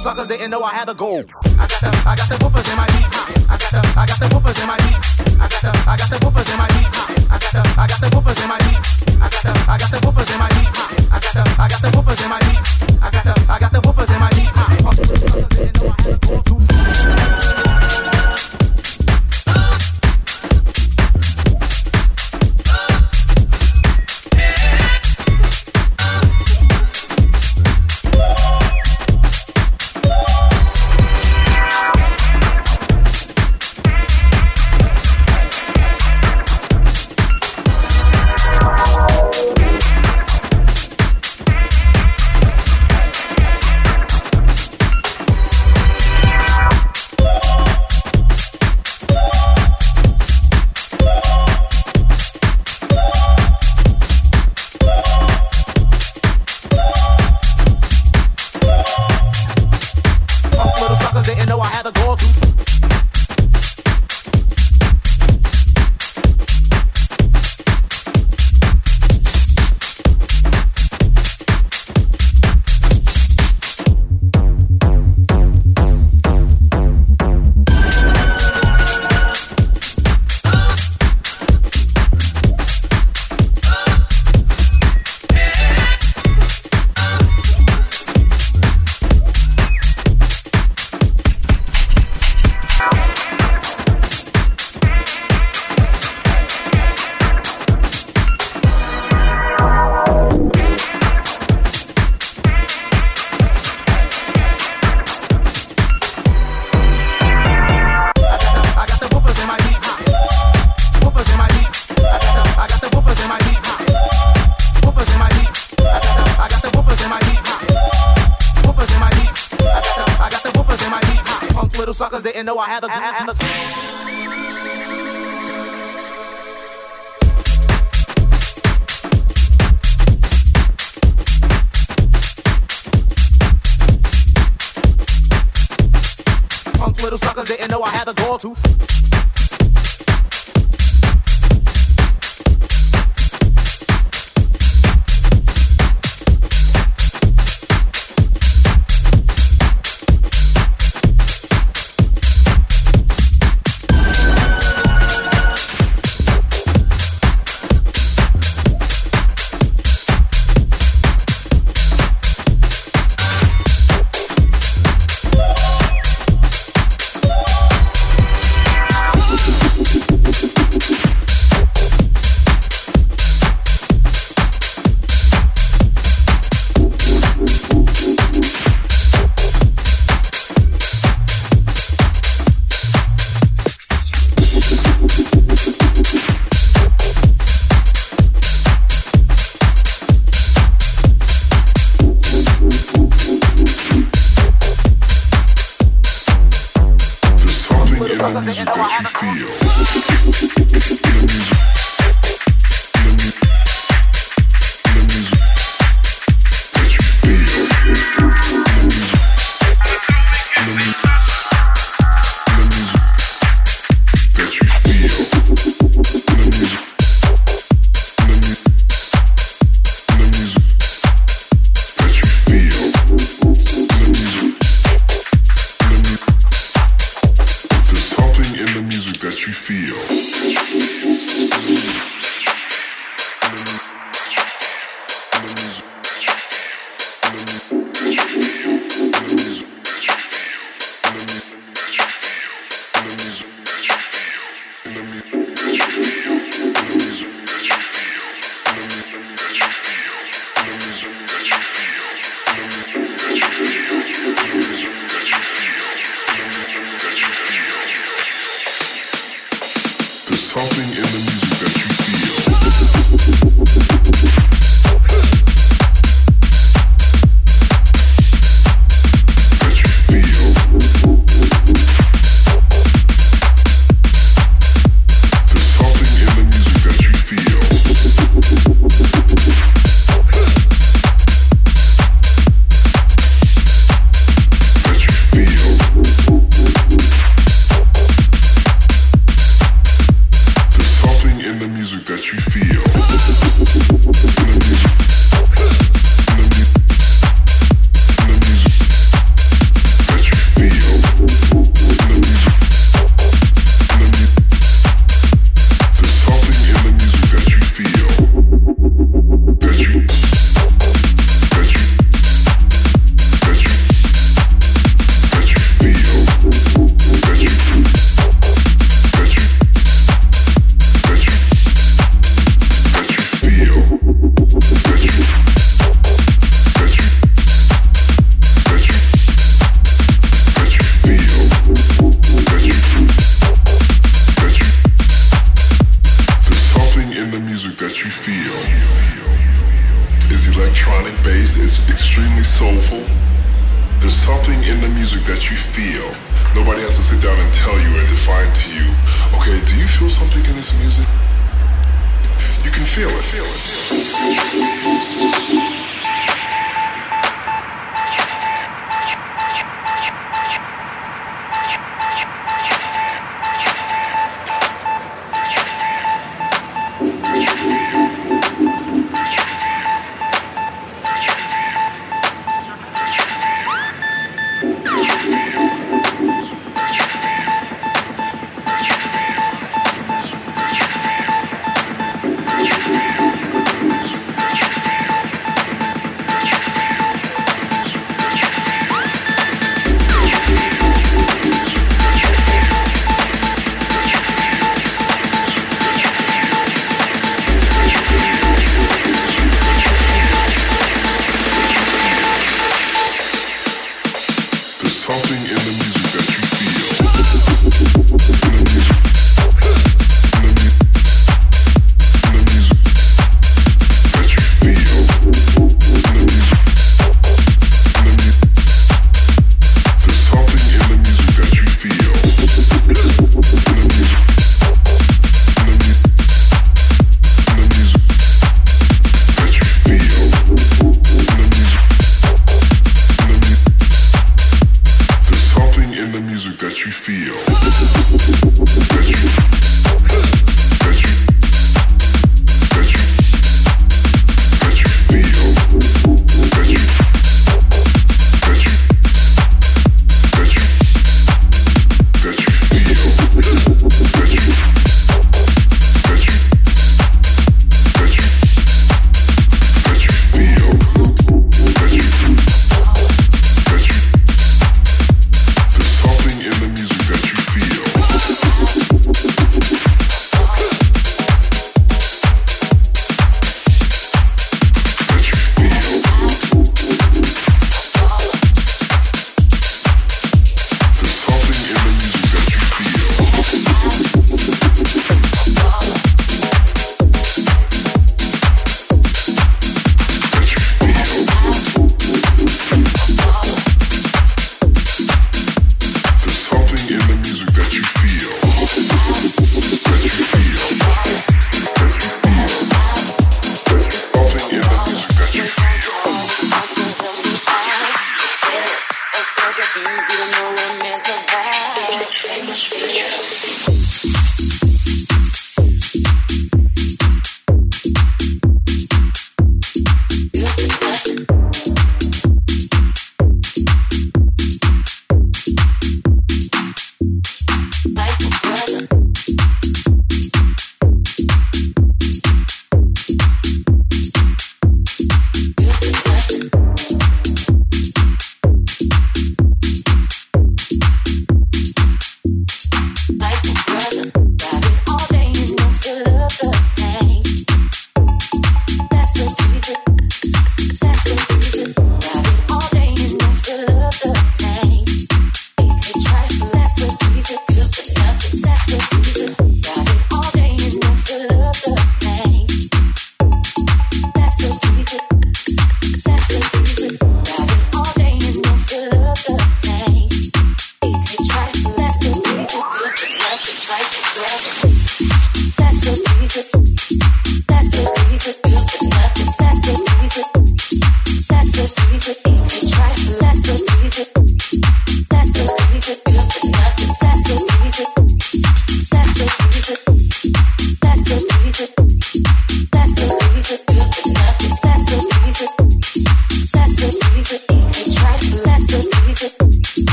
suckers 0.00 0.28
didn't 0.28 0.50
know 0.50 0.62
I 0.62 0.72
had 0.72 0.88
the 0.88 0.94
gold. 0.94 1.28
I 1.44 1.68
got 1.68 1.80
the, 1.84 1.90
I 2.08 2.16
got 2.16 2.28
the 2.28 2.36
woofers 2.40 2.64
in 2.72 2.76
my 2.80 2.88
heat. 2.88 3.04
I 3.52 3.56
got 3.60 3.68
the, 3.68 3.80
I 4.00 4.06
got 4.08 4.18
the 4.18 4.28
woofers 4.32 4.56
in 4.62 4.66
my 4.66 4.78
heat. 4.80 4.96
I 5.36 5.48
got 5.52 5.60
the, 5.60 5.70
I 5.84 5.96
got 6.00 6.08
the 6.08 6.16
woofers 6.24 6.48
in 6.52 6.56
my 6.56 6.68
heat. 6.72 6.88
I 7.28 7.36
got 7.36 7.52
the, 7.52 7.60
I 7.60 7.84
got 7.84 8.00
the 8.00 8.08
woofers 8.16 8.40
in 8.40 8.48
my 8.48 8.58
heat. 8.64 8.80
I 8.80 9.28
got 9.28 9.44
the, 9.44 9.52
I 9.68 9.76
got 9.76 9.90
the 9.92 9.98
woofers 10.00 10.32
in 10.32 10.38
my 10.40 10.48
heat. 10.56 10.72
I 11.12 11.20
got 11.20 11.34
the, 11.36 11.42
I 11.60 11.68
got 11.68 11.80
the 11.84 11.90
woofers 11.92 12.20
in 12.24 12.28
my 12.32 12.40
heat. 12.48 12.64
I 13.02 13.10
got 13.10 13.24
the, 13.28 13.34
I 13.52 13.58
got 13.60 13.72
the 13.72 13.80
woofers 13.84 14.08
in 14.08 14.20
my 14.20 14.30
heat. 14.32 14.50
Suckers. 16.24 16.49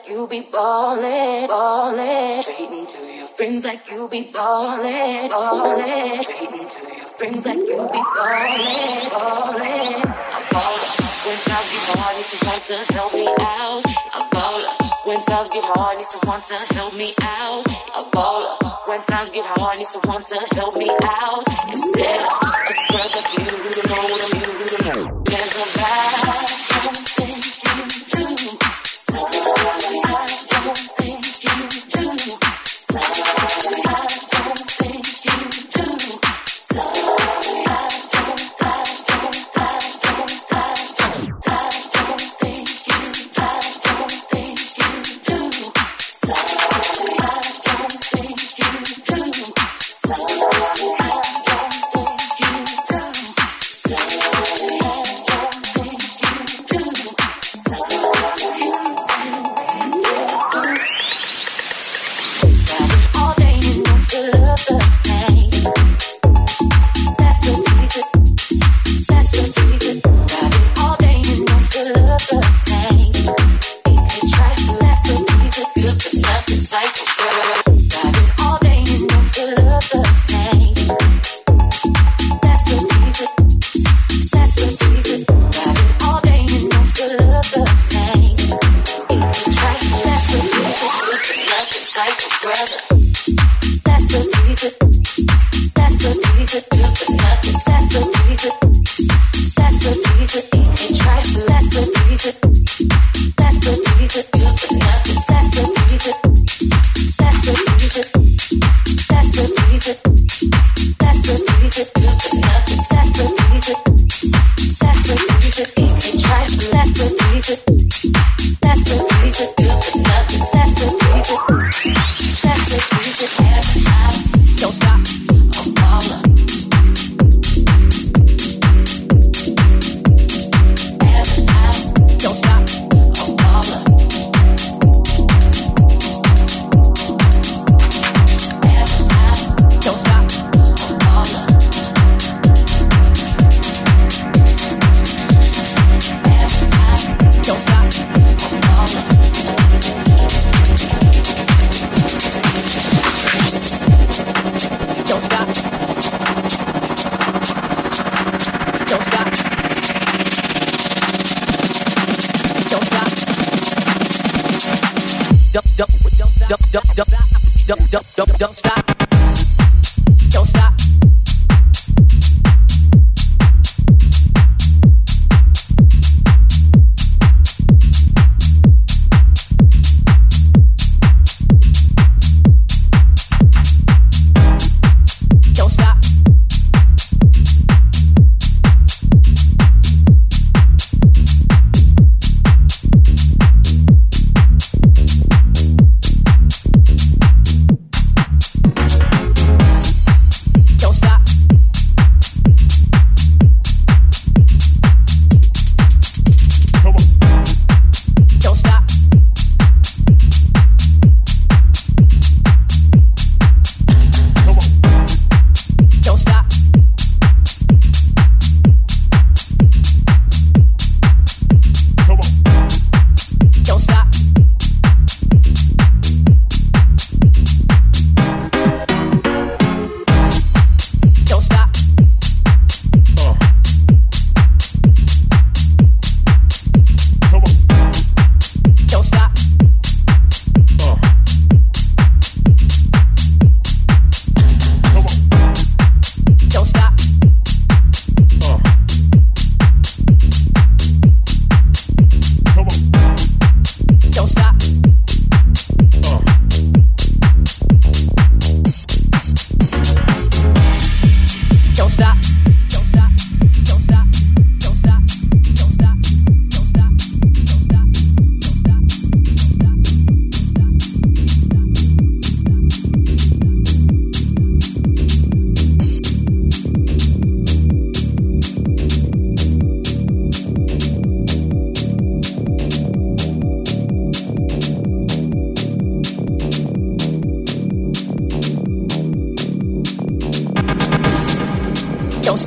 like 0.00 0.08
you 0.08 0.26
be 0.26 0.40
ballin', 0.52 1.46
ballin'. 1.48 2.42
Trading 2.42 2.86
to 2.86 2.98
your 2.98 3.26
friends 3.28 3.64
like 3.64 3.90
you 3.90 4.08
be 4.08 4.22
ballin', 4.32 5.28
ballin'. 5.28 6.22
Trading 6.22 6.68
to 6.68 6.96
your 6.96 7.06
friends 7.18 7.44
like 7.44 7.56
you 7.56 7.88
be 7.92 8.02
ballin', 8.16 9.10
ballin'. 9.12 10.00
I'm 10.00 10.44
ballin'. 10.50 10.90
When 11.20 11.36
times 11.44 11.68
get 11.70 11.84
hard, 11.92 12.16
need 12.16 12.24
someone 12.24 12.60
to 12.64 12.92
help 12.94 13.12
me 13.12 13.28
out. 13.40 13.82
I'm 14.14 14.30
ballin'. 14.30 14.90
When 15.04 15.20
times 15.20 15.50
get 15.50 15.64
hard, 15.64 15.98
need 15.98 16.06
someone 16.06 16.40
to 16.48 16.74
help 16.74 16.94
me 16.94 17.08
out. 17.20 17.64
I'm 17.94 18.10
ballin'. 18.10 18.56
When 18.86 19.00
times 19.02 19.30
get 19.32 19.44
hard, 19.44 19.78
need 19.78 19.88
someone 19.88 20.22
to 20.22 20.54
help 20.56 20.76
me 20.76 20.88
out. 20.88 21.59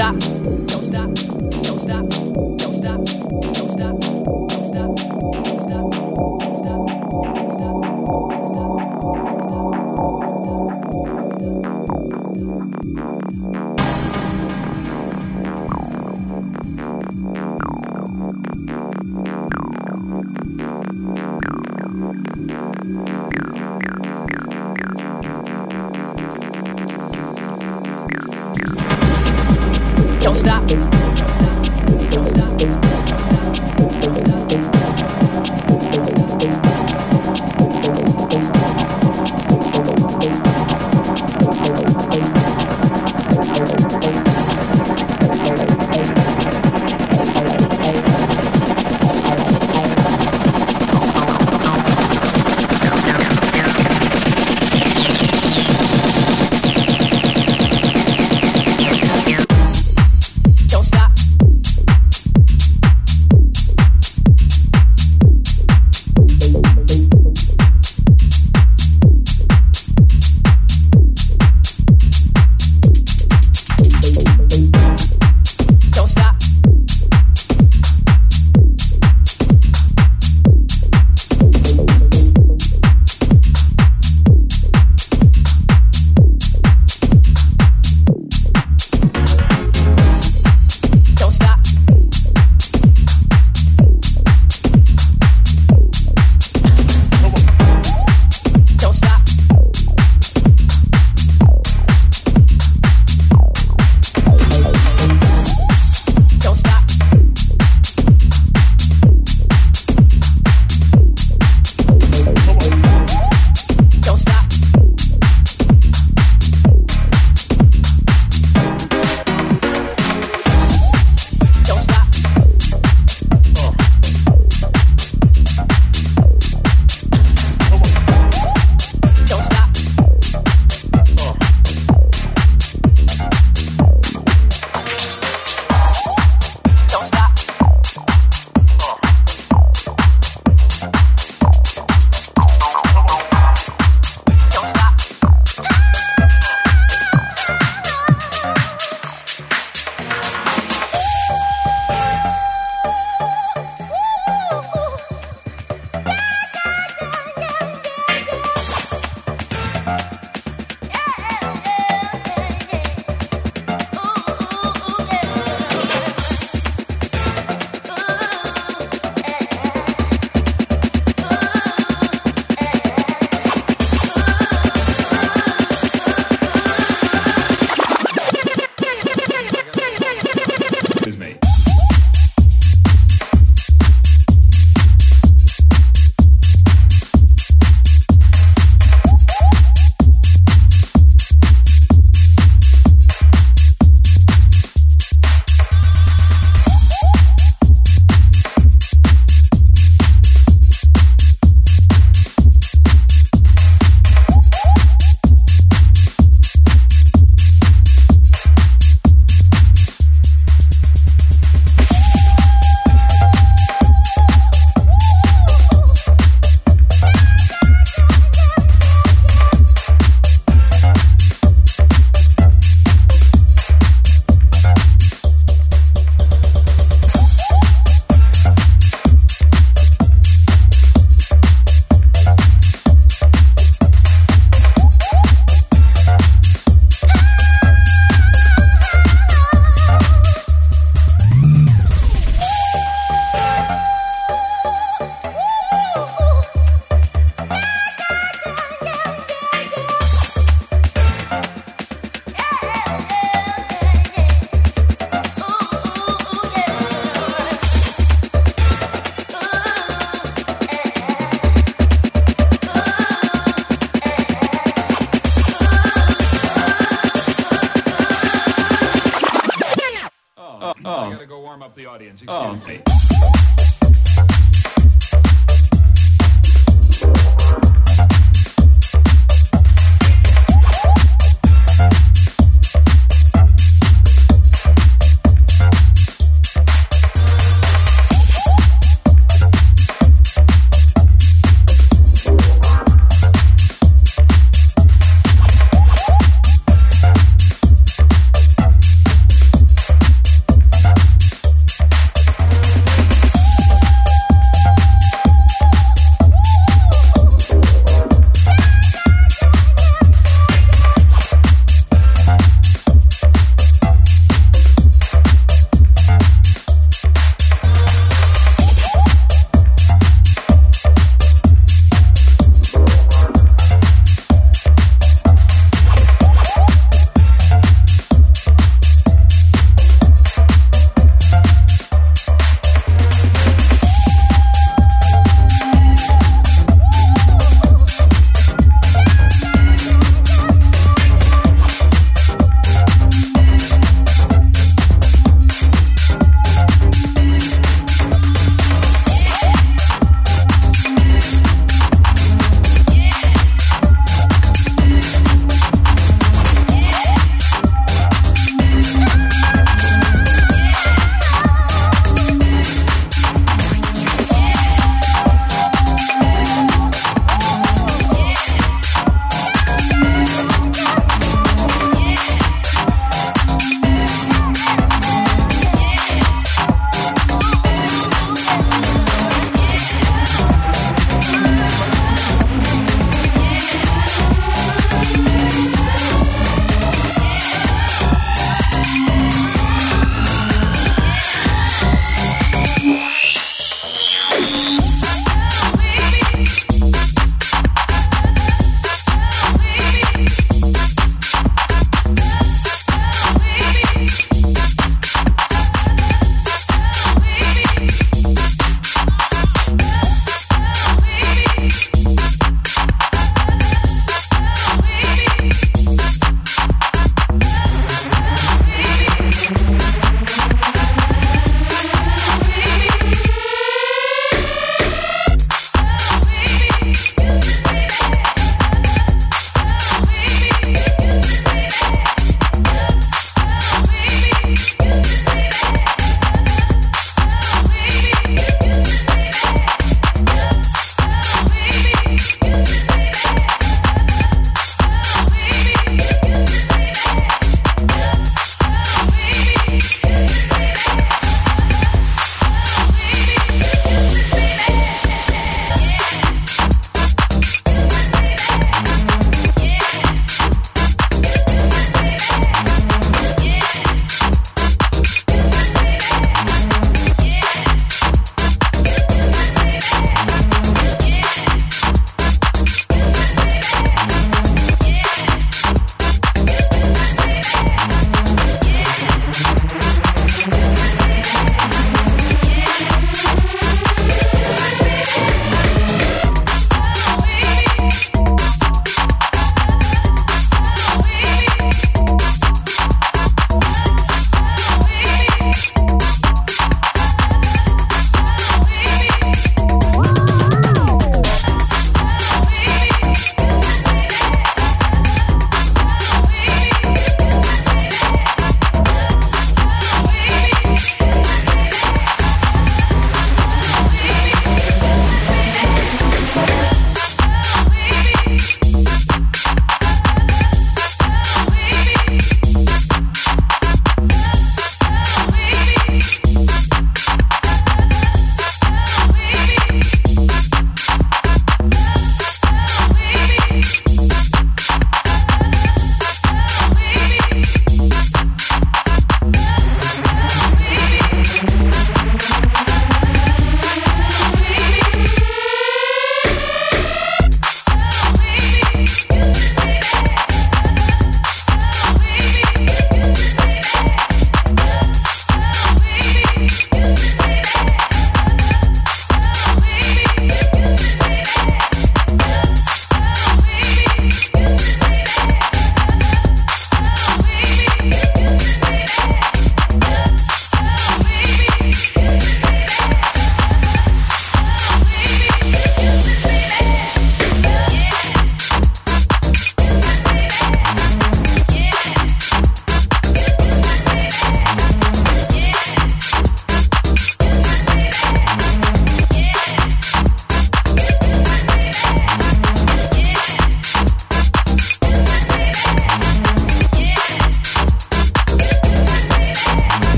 stop 0.00 0.29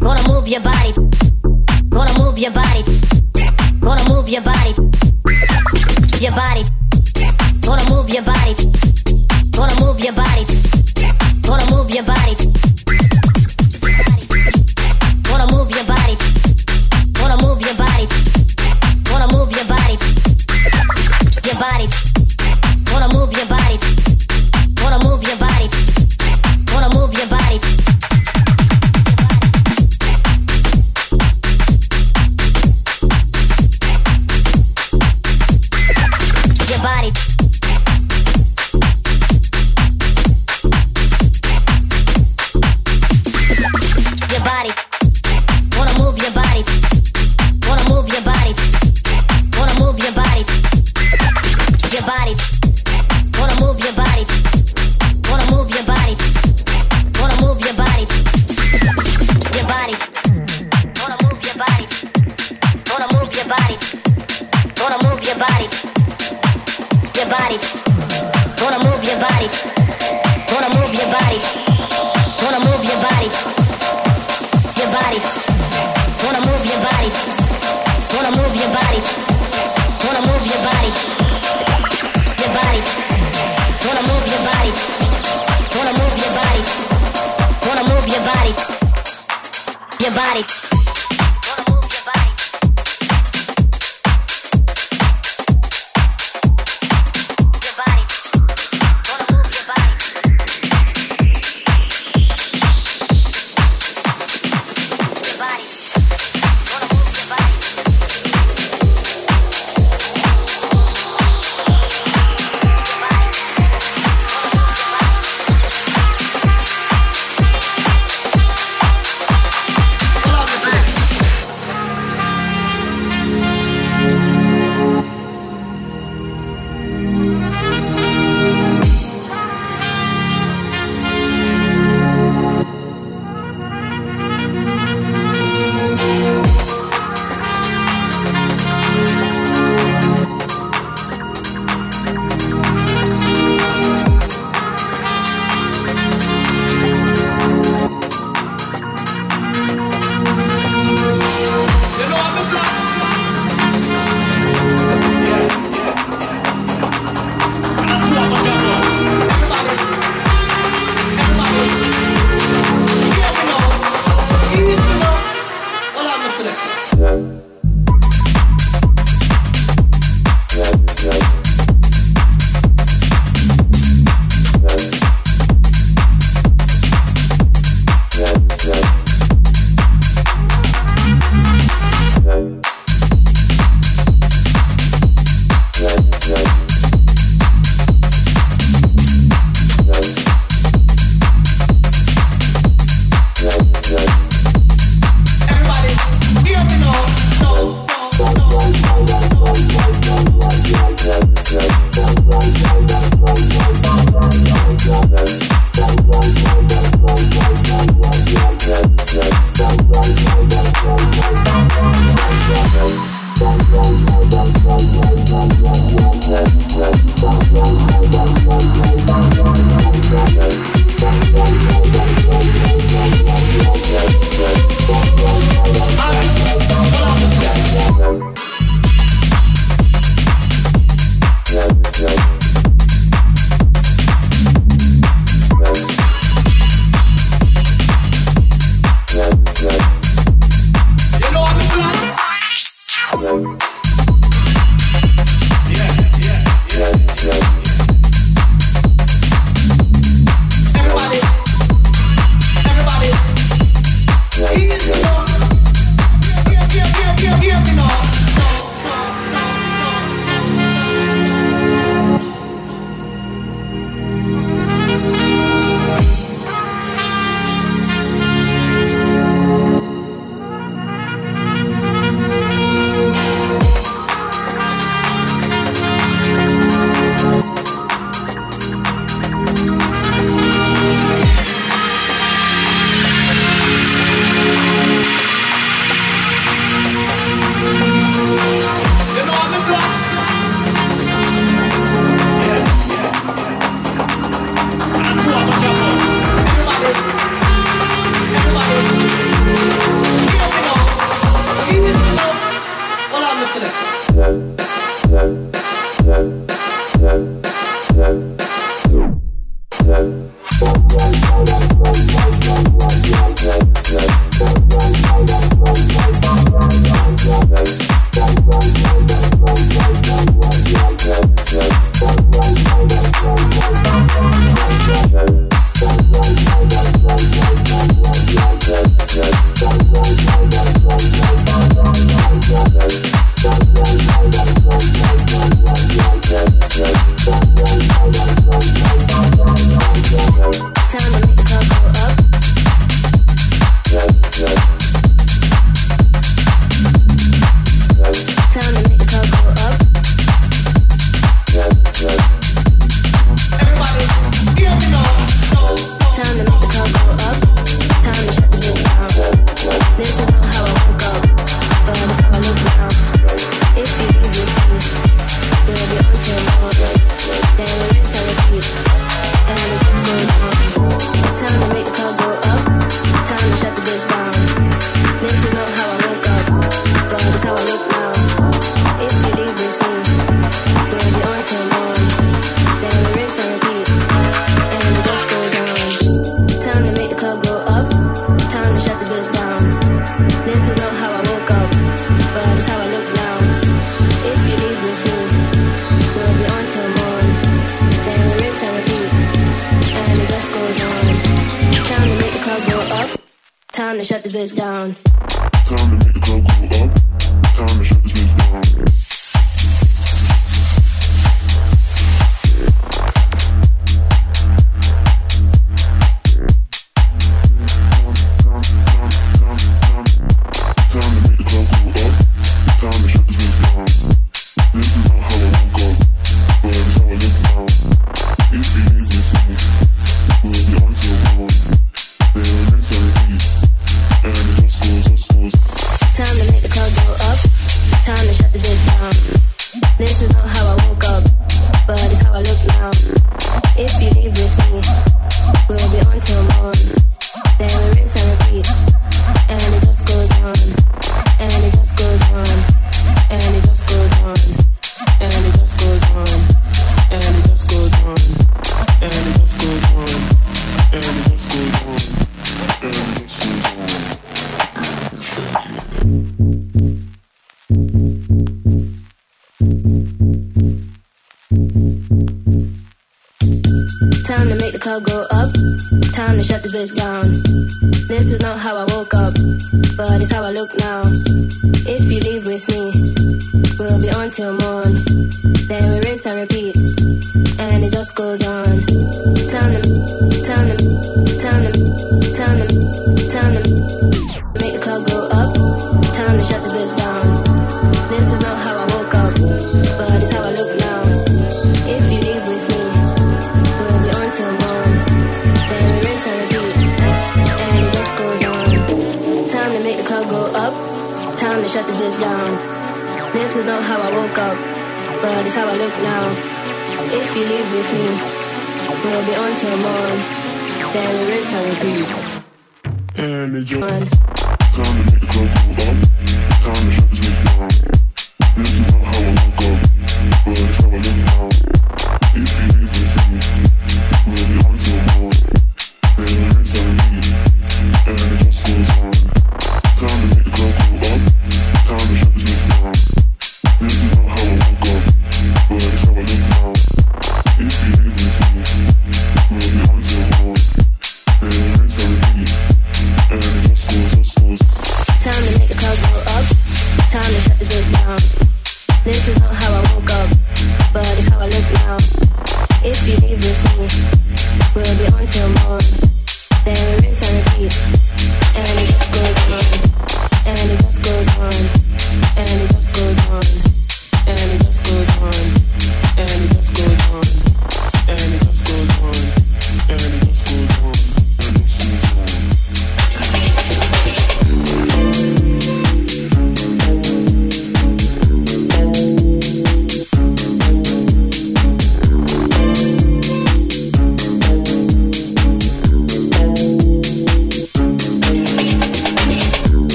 Gonna 0.00 0.28
move 0.28 0.48
your 0.48 0.60
body. 0.60 0.92
Gonna 1.88 2.18
move 2.18 2.38
your 2.38 2.50
body. 2.50 2.84
Gonna 3.80 4.08
move 4.08 4.28
your 4.28 4.42
body. 4.42 4.74
Your 6.20 6.32
body. 6.32 6.87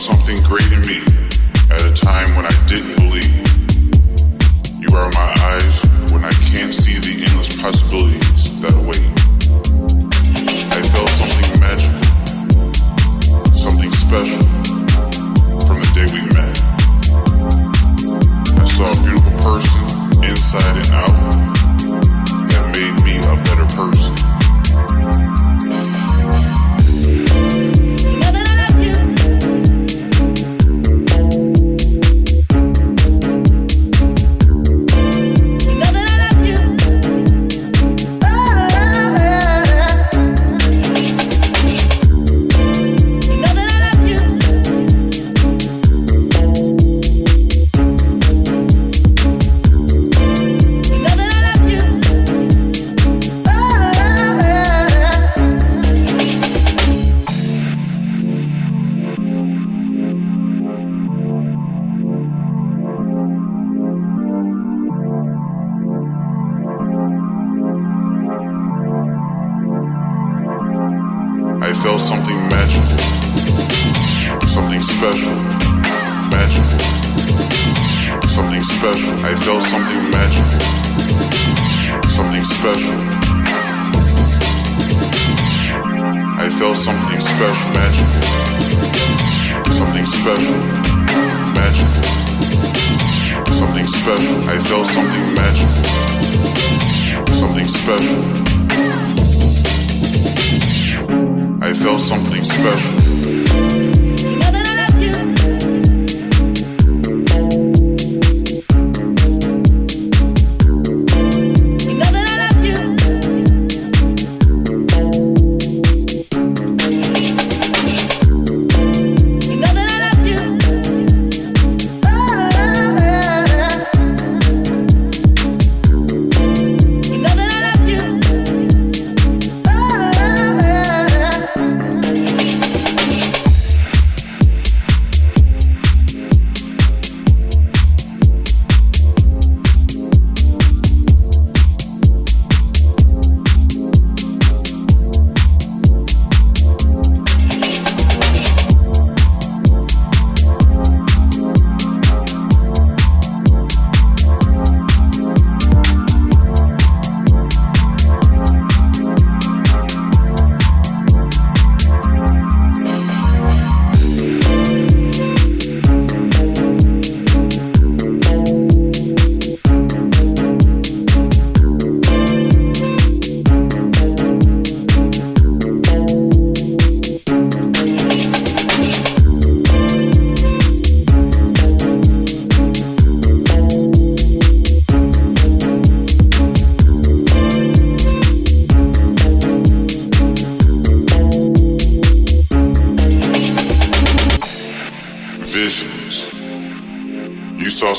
something 0.00 0.42
great 0.44 0.79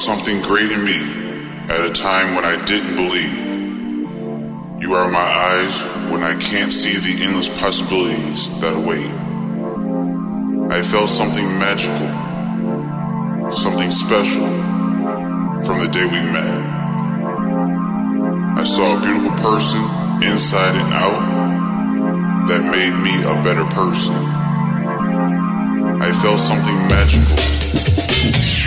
something 0.01 0.41
great 0.41 0.71
in 0.71 0.83
me 0.83 0.97
at 1.69 1.85
a 1.85 1.93
time 1.93 2.33
when 2.33 2.43
I 2.43 2.57
didn't 2.65 2.95
believe. 2.95 4.81
You 4.81 4.95
are 4.95 5.11
my 5.11 5.19
eyes 5.19 5.83
when 6.09 6.23
I 6.23 6.33
can't 6.39 6.73
see 6.73 6.97
the 6.97 7.23
endless 7.23 7.47
possibilities 7.59 8.49
that 8.61 8.73
await. 8.75 9.13
I 10.71 10.81
felt 10.81 11.07
something 11.07 11.45
magical, 11.59 12.07
something 13.51 13.91
special 13.91 14.47
from 15.61 15.77
the 15.77 15.89
day 15.93 16.01
we 16.01 16.21
met. 16.33 16.57
I 18.57 18.63
saw 18.63 18.97
a 18.97 19.01
beautiful 19.01 19.37
person 19.37 19.81
inside 20.23 20.75
and 20.81 20.93
out 20.95 22.47
that 22.47 22.63
made 22.63 22.95
me 23.05 23.21
a 23.21 23.35
better 23.43 23.65
person. 23.65 24.15
I 26.01 26.11
felt 26.11 26.39
something 26.39 26.87
magical. 26.87 28.60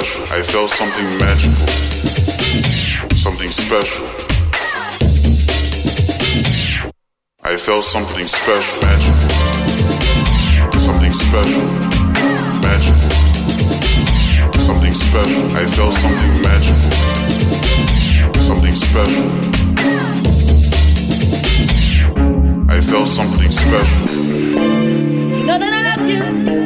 special. 0.00 0.24
I 0.34 0.42
felt 0.42 0.70
something 0.70 1.18
magical. 1.18 1.66
Something 3.16 3.50
special. 3.50 4.04
I 7.44 7.56
felt 7.56 7.84
something 7.84 8.26
special, 8.26 8.80
magical. 8.82 9.28
Something 10.80 11.12
special, 11.12 11.66
magical. 12.66 13.10
Something 14.60 14.94
special. 14.94 15.56
I 15.56 15.66
felt 15.66 15.92
something 15.92 16.42
magical. 16.42 16.90
Something 18.42 18.74
special. 18.74 19.28
I 22.68 22.80
felt 22.80 23.06
something 23.06 23.50
special. 23.50 24.06
You 25.38 25.44
know 25.44 25.58
that 25.58 25.72
I 25.72 25.82
love 25.88 26.08
you. 26.10 26.63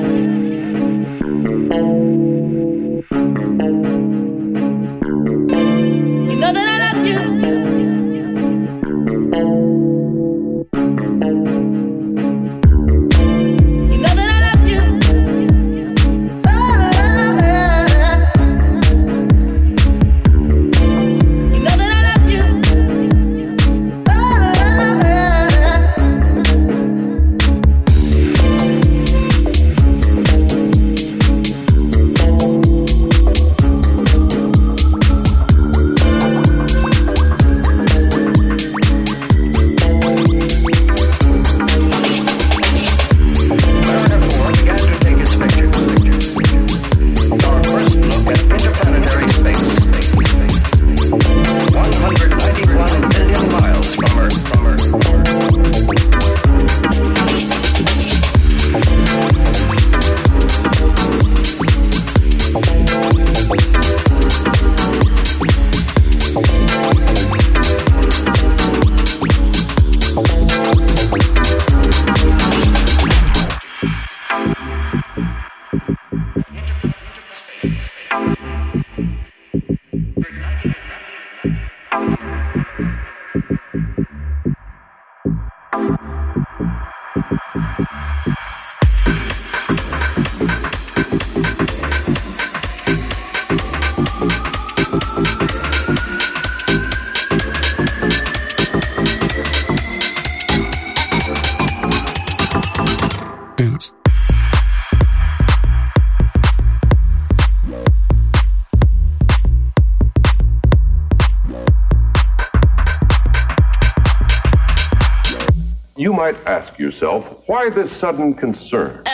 this 117.70 117.90
sudden 118.00 118.34
concern? 118.34 119.07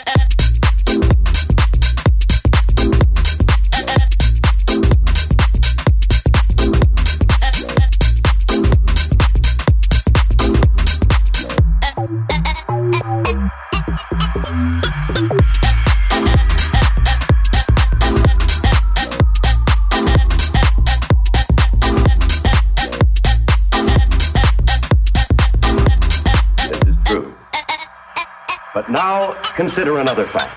consider 29.55 29.99
another 29.99 30.25
fact. 30.25 30.51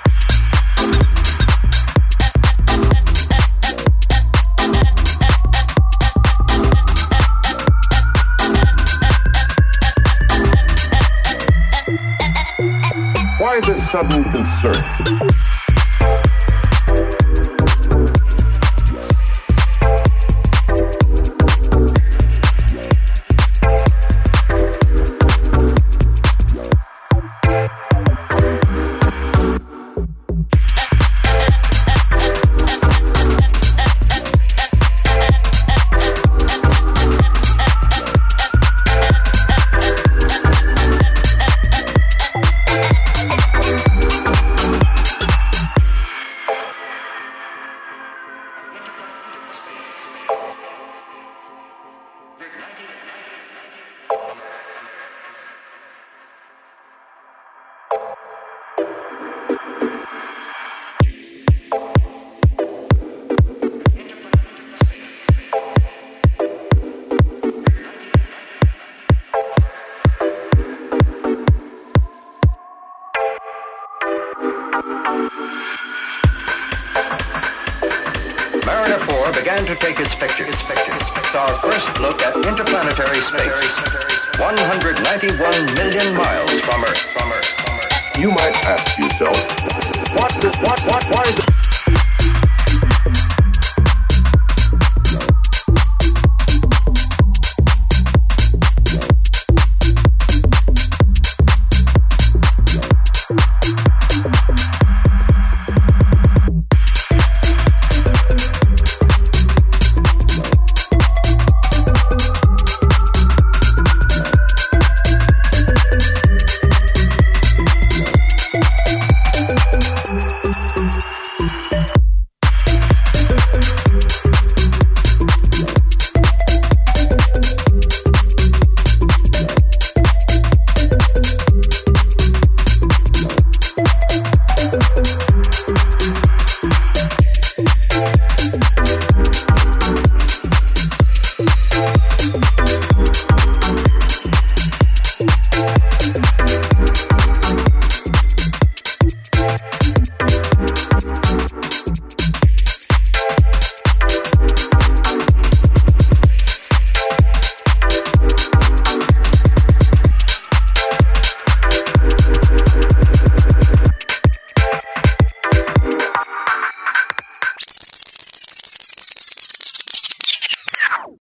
Why 13.39 13.61
this 13.61 13.91
sudden 13.91 14.23
concern? 14.23 15.46